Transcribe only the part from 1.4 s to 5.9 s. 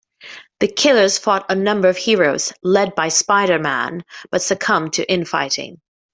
a number of heroes, led by Spider-Man, but succumbed to in-fighting.